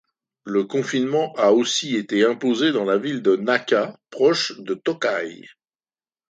[0.45, 5.47] Le confinement a aussi été imposé dans la ville de Naka proche de Tōkai.